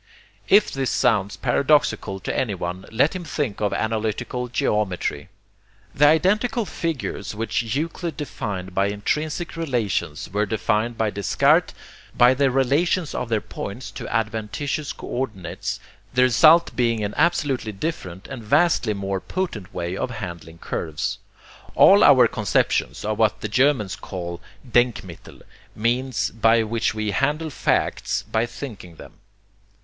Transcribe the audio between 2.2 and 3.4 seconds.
to anyone, let him